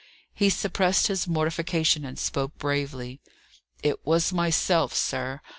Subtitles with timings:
[0.33, 3.21] He suppressed his mortification, and spoke bravely.
[3.83, 5.41] "It was myself, sir.